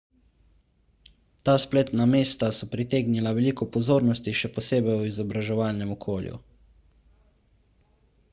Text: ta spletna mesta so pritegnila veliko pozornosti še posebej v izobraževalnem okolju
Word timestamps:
ta 1.49 1.53
spletna 1.63 2.07
mesta 2.13 2.49
so 2.59 2.67
pritegnila 2.71 3.35
veliko 3.41 3.69
pozornosti 3.77 4.35
še 4.41 4.53
posebej 4.57 4.99
v 5.03 5.07
izobraževalnem 5.13 5.95
okolju 5.99 6.43